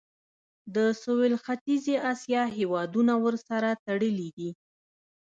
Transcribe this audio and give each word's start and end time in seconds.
د 0.75 0.77
سویل 1.03 1.33
ختیځې 1.45 1.95
اسیا 2.11 2.43
هیوادونه 2.57 3.13
ورسره 3.25 3.69
تړلي 3.85 4.29
دي. 4.37 4.49